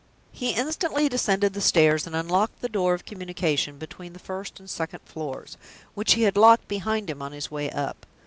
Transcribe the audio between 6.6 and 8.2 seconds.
behind him on his way up.